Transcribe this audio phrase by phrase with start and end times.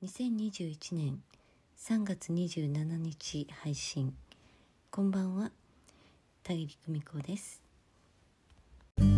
[0.00, 1.20] 2021年
[1.76, 4.14] 3月27日配信
[4.92, 5.50] こんばんは。
[6.44, 7.60] 田切久美子です。
[8.96, 9.08] 今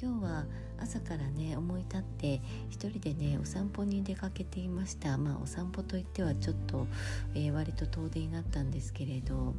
[0.00, 0.44] 日は
[0.80, 5.16] 朝からね思い立って一人でねお散歩に出かけていました。
[5.18, 6.88] まあお散歩といってはちょっと、
[7.36, 9.54] えー、割と遠出になったんですけれど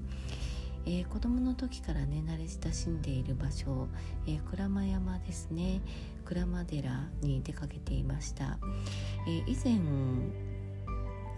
[0.85, 3.87] えー、子供の時からね慣れ親しんでいる場所、
[4.27, 5.81] えー、鞍馬山ですね
[6.25, 8.57] 鞍馬寺に出かけていました、
[9.27, 9.79] えー、以前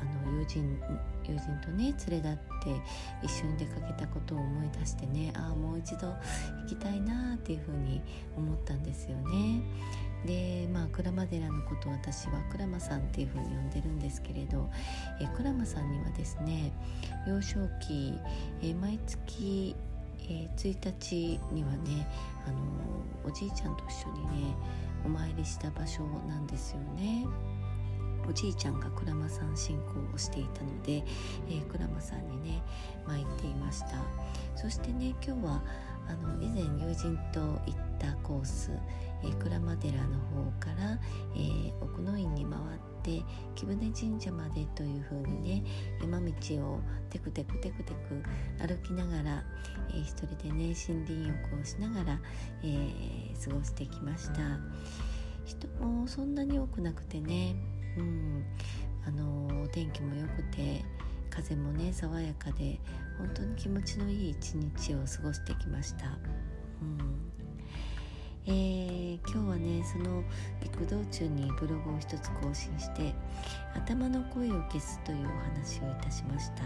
[0.01, 0.79] あの友人
[1.27, 2.81] 友人とね連れ立って
[3.23, 6.15] 一緒に出かけたことを思い出してねああもう一度行
[6.67, 8.01] きたいなっていうふうに
[8.35, 9.61] 思ったんですよね。
[10.25, 14.69] でまあ鞍馬寺のことを私は鞍馬さんっていうふうに呼んでるんですけれど、
[15.19, 16.71] 鞍馬さんにはですね
[17.27, 18.17] 幼少期、
[18.61, 19.75] え毎月、
[20.27, 22.07] え1日にはね
[22.47, 22.57] あの
[23.25, 24.55] おじいちゃんと一緒にね
[25.05, 27.25] お参りした場所なんですよね。
[28.27, 31.03] おじいちゃんが鞍馬さん信仰をしていたので、
[31.47, 32.63] えー、鞍馬さんにね
[33.05, 34.01] 参っていました
[34.55, 35.63] そしてね今日は
[36.07, 38.71] あの以前友人と行ったコース、
[39.23, 40.99] えー、鞍馬寺の方から、
[41.35, 42.61] えー、奥の院に回っ
[43.03, 43.23] て
[43.55, 45.63] 貴船神社までというふうにね
[46.01, 46.31] 山道
[46.65, 46.79] を
[47.09, 48.23] テクテクテクテク
[48.59, 49.43] 歩きながら、
[49.89, 52.19] えー、一人でね森林浴をしながら、
[52.63, 54.41] えー、過ごしてきました
[55.45, 57.55] 人もそんなに多くなくてね
[57.97, 58.43] うん
[59.07, 60.83] あのお天気も良くて
[61.29, 62.79] 風もね爽やかで
[63.17, 66.17] 本当に気持ちのいい一日を過ごしてきました。
[68.47, 70.23] えー、今日はねその
[70.63, 73.13] 行く道中にブログを一つ更新して
[73.75, 76.63] 頭の声を消すというお話をいたしました。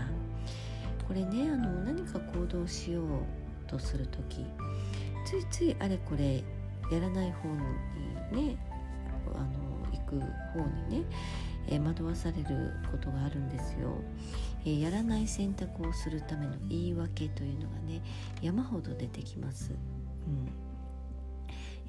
[1.08, 3.05] これねあの何か行動しよう
[3.67, 4.45] とする時
[5.25, 6.44] ついついあれこれ
[6.91, 7.49] やらない方
[8.36, 8.58] にね
[9.33, 10.19] あの行く
[10.53, 11.05] 方にね、
[11.67, 13.95] えー、惑わされることがあるんですよ、
[14.65, 18.02] えー、やらない選択をするための言い訳というのがね
[18.42, 19.71] 山ほど出てきます、
[20.27, 20.68] うん。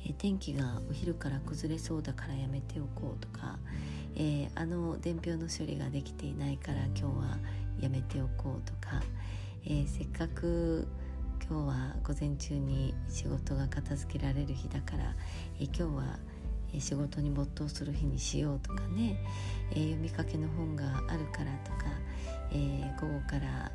[0.07, 3.59] え、天気がお昼から崩れそうだからやめておこうとか、
[4.17, 7.39] えあの伝票の処理ができていないから今日は
[7.81, 9.03] やめておこうとか、
[9.67, 10.89] えせっかく
[11.49, 15.15] 今日は午前中に仕事が片付けられる日だから、
[15.59, 16.19] え今日は
[16.79, 19.19] 仕事に没頭する日にしようとかね、
[19.73, 21.87] え、読みかけの本があるからとか、
[22.53, 23.73] え、午後から、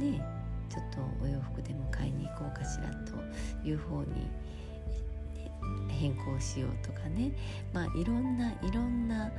[0.00, 4.30] え、ねちょっとお洋服でも買いに行こうかしらという方に
[5.88, 7.32] 変更しようとかね。
[7.72, 9.30] まあいろんないろんな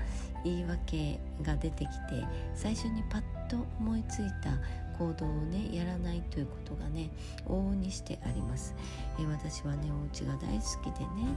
[0.43, 4.57] 言い訳が出てきて最初にパッと思いついた
[4.97, 7.09] 行動をねやらないということがね
[7.47, 8.75] 往々にしてあります、
[9.19, 11.27] えー、私はねお家が大好きでね、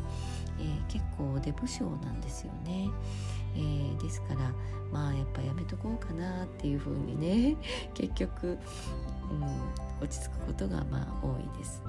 [0.60, 2.88] えー、結構デブ症なんですよね、
[3.54, 4.52] えー、ですから
[4.92, 7.56] まあやっぱやめとこうかなっていうふうにね
[7.94, 8.58] 結局、
[9.30, 9.44] うん、
[10.02, 11.82] 落ち着くことがまあ多いです。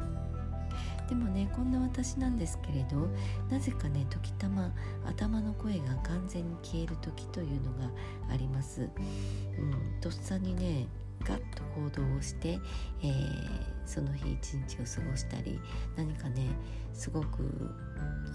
[1.07, 3.07] でもねこんな私なんですけれど
[3.49, 4.71] なぜかね時たま
[5.05, 7.89] 頭の声が完全に消える時というのが
[8.31, 10.87] あります、うん、とっさにね
[11.23, 12.59] ガッと行動をして、
[13.01, 13.49] えー、
[13.85, 15.59] その日一日を過ごしたり
[15.95, 16.47] 何かね
[16.93, 17.73] すごく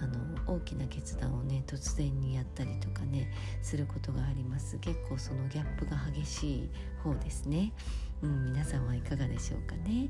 [0.00, 3.30] あの大きな決断をね突然にやったりとかね
[3.62, 4.78] することがあります。
[4.78, 6.70] 結構そのギャップが激しい
[7.02, 7.72] 方ですね、
[8.22, 10.08] うん、皆さんはいかがでしょうかね、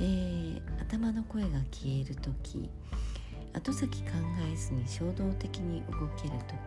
[0.00, 2.70] えー、頭の声が消える時
[3.54, 4.10] 後先考
[4.52, 6.58] えずに衝動的に動ける時、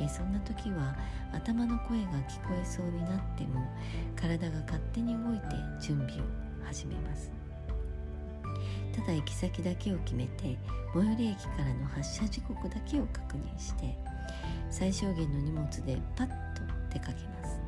[0.00, 0.96] えー、そんな時は
[1.32, 3.64] 頭の声が聞こえそうになっても
[4.16, 5.44] 体が勝手に動いて
[5.80, 6.22] 準備を
[6.64, 7.30] 始めます。
[8.92, 10.56] ただ行き先だけを決めて
[10.94, 13.96] 最寄り駅からの発車時刻だけを確認して
[14.70, 17.60] 最小限の荷物でパッと出かけます。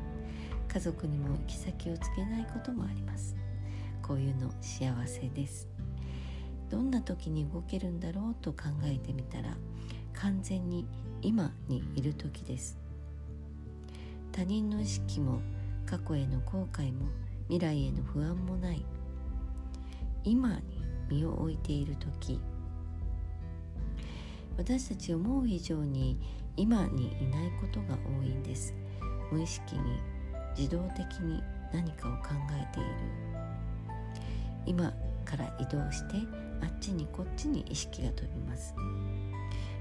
[0.67, 3.35] 家族にも行き先をつけないこともあります。
[4.07, 5.67] こういうの幸せです。
[6.69, 9.57] どんな時に動けるんだろうと考えてみたら
[10.13, 10.85] 完全に
[11.21, 12.77] 今にいる時です。
[14.31, 15.41] 他人の意識も
[15.85, 17.07] 過去への後悔も
[17.49, 18.85] 未来への不安もない。
[20.23, 20.61] 今に
[21.09, 22.39] 身を置いている時。
[24.57, 26.19] 私たち思う以上に
[26.55, 28.73] 今にいないことが多いんです。
[29.31, 29.99] 無意識に
[30.57, 31.41] 自動的に
[31.73, 33.26] 何かを考えている。
[34.67, 34.93] 今
[35.25, 36.17] から移動して
[36.61, 38.75] あっちにこっちに意識が飛びます。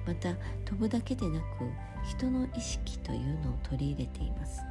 [0.07, 0.35] また
[0.65, 1.45] 飛ぶだけでなく
[2.09, 4.63] 人の意識というのを取り入れています。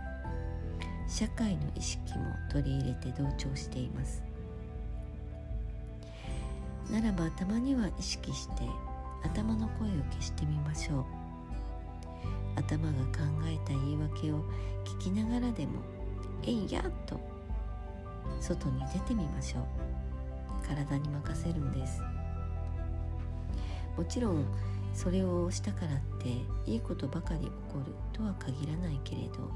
[1.07, 4.23] 社会の意識も取り入れて同調しています。
[6.89, 8.63] ならばたまには意識して
[9.23, 11.05] 頭の声を消してみましょう。
[12.55, 14.43] 頭が考えた言い訳を
[14.85, 15.81] 聞きながらでも
[16.43, 17.19] 「えいや!」と
[18.39, 19.63] 外に出てみましょう。
[20.67, 22.01] 体に任せるんです。
[23.97, 24.45] もちろん
[24.93, 26.29] それをしたからって
[26.69, 27.51] いいことばかり起こ
[27.85, 29.51] るとは限らないけれど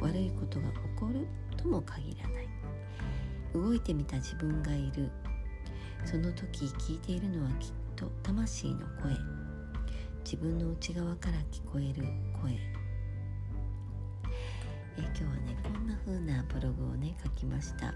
[0.00, 1.26] 悪いことが起こる
[1.56, 2.48] とも限らない。
[3.52, 5.10] 動いてみた自分がいる。
[6.04, 9.14] その時聞いているのはきっと魂の声。
[10.24, 12.04] 自分の内側から聞こえる
[12.40, 12.52] 声。
[12.52, 12.56] え
[14.98, 17.92] 今日はねこんな風なブログをね書きました。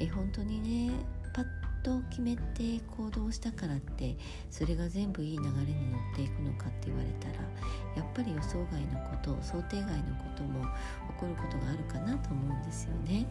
[0.00, 0.94] え本当にね
[1.34, 1.44] パッ
[1.88, 4.14] と決めて行動したからって
[4.50, 7.34] それが全部いい流れに乗っていくのかって言われたら
[7.96, 13.26] やっぱり予想外のこと想定外のことも起こることがあるかなと思うんですよね。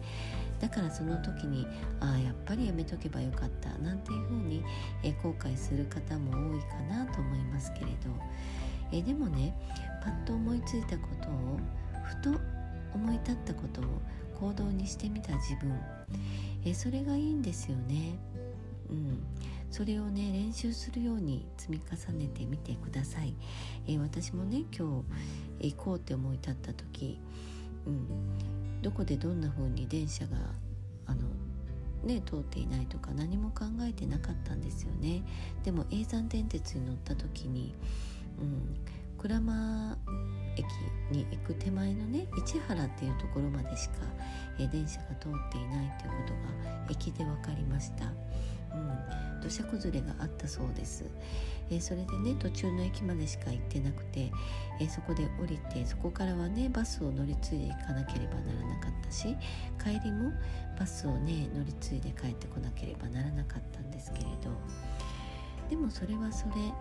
[0.58, 1.68] だからその時に
[2.00, 4.64] ああやっぱりやめとけばよかったなんていうふうに、
[5.04, 8.10] え後悔する方も多いかなと思いますけれど。
[8.90, 9.54] えでもね
[10.02, 11.60] パッと思いついたことを
[12.02, 12.40] ふと
[12.94, 13.84] 思い立ったことを
[14.40, 15.78] 行動にしてみた自分。
[16.64, 18.18] えそれがいいんですよね。
[18.90, 19.22] うん、
[19.70, 23.34] それをね練習するように積み重ねてみてください、
[23.86, 25.04] えー、私もね今
[25.60, 27.18] 日行こうって思い立った時、
[27.86, 30.36] うん、どこでどんな風に電車が
[31.06, 31.22] あの
[32.04, 35.22] ね通っていないとか何も考えてなかったんですよね。
[35.64, 37.74] でも叡山電鉄に乗った時に、
[38.40, 38.76] うん、
[39.18, 39.98] 鞍馬
[40.56, 40.64] 駅
[41.10, 43.94] に行く手前のね市原っていうところまでしか、
[44.58, 46.34] え、電車が通っていないということ
[46.74, 48.12] が駅で分かりました。
[48.78, 51.04] うん、土砂崩れがあったそうです、
[51.70, 54.30] えー、それでね途中の駅までしか行ってなくて、
[54.80, 59.36] えー、そこで降りてそこからはねバスを乗り継いでいかなければならなかったし
[59.82, 60.32] 帰りも
[60.78, 64.50] バスをね乗り継いで帰ってこなければならなかったんですけれど。
[65.68, 66.72] でもそれはそれ、うん、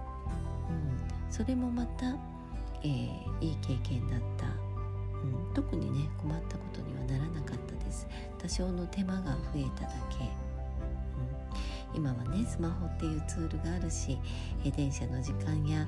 [1.30, 2.16] それもまた、
[2.84, 8.08] えー、いい経験だった、うん、特にね困ったことにはならなかったです。
[8.38, 10.47] 多少の手間が増えただけ。
[11.98, 14.20] 今はねスマホっていうツールがあるし、
[14.64, 15.88] え電車の時間や、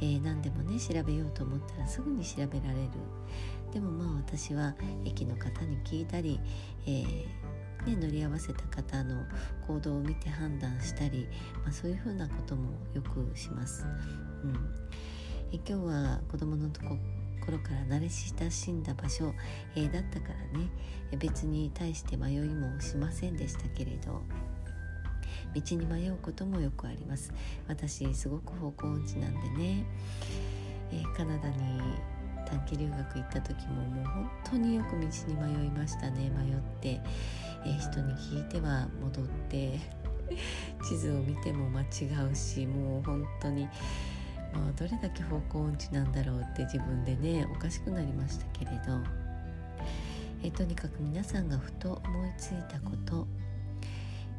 [0.00, 2.90] えー、何でもね調べようと思ったらすぐに調べられる。
[3.72, 6.38] でもまあ私は駅の方に聞いたり、
[6.86, 7.04] えー
[7.84, 9.24] ね、乗り合わせた方の
[9.66, 11.26] 行動を見て判断したり、
[11.64, 13.84] まあ、そういうふうなこともよくします。
[14.44, 14.54] うん、
[15.52, 16.96] え今日は子供のとこ
[17.44, 19.34] 頃から慣れ親しんだ場所、
[19.74, 20.68] えー、だったからね
[21.18, 24.22] 別に対して迷いもしませんでしたけれど。
[25.54, 27.32] 道に迷うこともよくあります。
[27.68, 29.84] 私すごく方向音痴なんでね、
[30.92, 31.56] えー、カナダに
[32.46, 36.30] 短期留学行った時ももう本当によく道に迷いましたね。
[36.30, 37.00] 迷って、
[37.64, 39.78] えー、人に聞いては戻って
[40.88, 41.84] 地図を見ても間違
[42.30, 43.68] うしもう本当に
[44.52, 49.30] まあ、どれだけ方向音痴なんだろうって自分でねおかしくなりましたけれど。
[50.42, 53.26] えとにかく皆さんがふと思いついたこと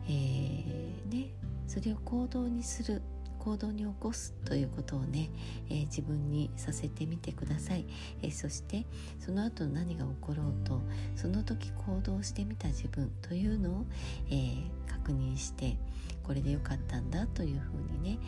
[0.07, 1.29] えー、ね、
[1.67, 3.01] それを行動にする
[3.39, 5.31] 行動に起こすということをね、
[5.67, 7.85] えー、自分にさせてみてください、
[8.21, 8.85] えー、そして
[9.19, 10.79] その後何が起ころうと
[11.15, 13.85] その時行動してみた自分というのを、
[14.29, 15.75] えー、確認して
[16.23, 18.19] これで良かったんだというふうにね、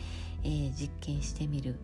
[0.42, 1.76] え実験してみる、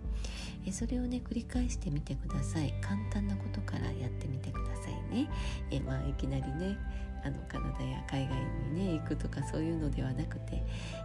[0.66, 2.74] えそれをね繰り返してみてください。
[2.80, 5.28] 簡単なことからやってみてくださいね、
[5.70, 6.76] えまあ、いきなりね
[7.24, 8.36] あのカナダや海外
[8.72, 10.62] にね行くとかそういうのではなくて、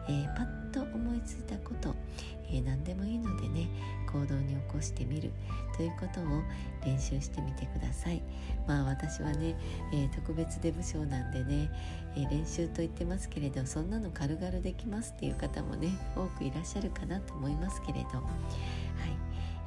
[0.07, 1.93] えー、パッと思いついたこと、
[2.50, 3.67] えー、何でもいいのでね
[4.05, 5.31] 行動に起こしてみる。
[5.75, 6.24] ということを
[6.85, 8.21] 練習してみてください。
[8.67, 9.55] まあ私はね、
[9.93, 11.69] えー、特別デブ賞なんでね、
[12.15, 18.19] え練習と言ってますけれどそんなの軽々できますっていう方もね多くいらっしゃるかなと思いますけれど。
[18.19, 18.24] は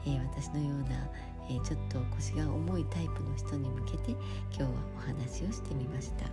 [0.06, 1.08] い、え私のような
[1.50, 4.20] え、ちょっと腰が重いタイプの人に向けて今
[4.52, 4.68] 日は
[4.98, 6.26] お話をしてみました。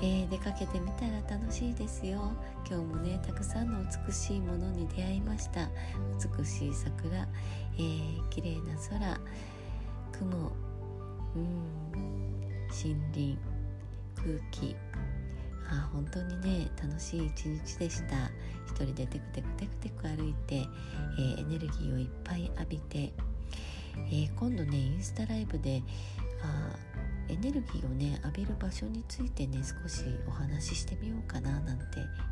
[0.00, 2.32] えー、出かけてみたら楽しいですよ。
[2.68, 5.68] 今日もねたくさんの美しいものに出会いました。
[6.38, 7.26] 美しい桜、
[7.76, 9.20] えー、綺麗な空
[10.12, 10.52] 雲
[11.36, 11.44] うん
[12.70, 13.38] 森林
[14.16, 14.76] 空気。
[15.70, 18.30] あ本当にね楽しい一日でした。
[18.66, 23.12] 一人でテクテクテクテク歩いて、えー、エネルギーをいっぱい浴びて
[24.10, 25.82] えー、今度ねインスタライブで
[26.42, 26.76] あ
[27.28, 31.84] エネルギーをね浴びる場所についてね少しお話ししてみようかななんて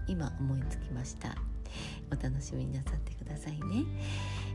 [0.07, 1.35] 今思いつきました。
[2.11, 3.85] お楽しみになさってくださいね、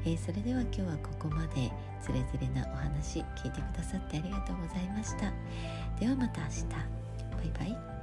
[0.06, 5.34] えー、それでは今日はここまでつれづれなお話聞いてくださってありがとうございました。
[6.00, 6.64] ではまた明日。
[7.52, 7.97] バイバイ。